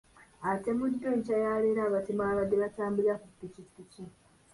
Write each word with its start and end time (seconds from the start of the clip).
Atemuddwa 0.51 1.07
enkya 1.15 1.37
ya 1.45 1.53
leero 1.63 1.81
abatemu 1.83 2.21
ababadde 2.23 2.55
batambulira 2.63 3.15
ku 3.21 3.27
ppikipiki. 3.31 4.03